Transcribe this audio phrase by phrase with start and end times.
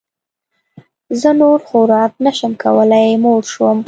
[1.21, 3.79] زه نور خوراک نه شم کولی موړ شوم